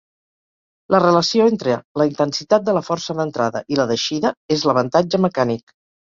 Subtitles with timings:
[0.93, 5.75] La relació entre la intensitat de la força d'entrada i la d'eixida és l'avantatge mecànic.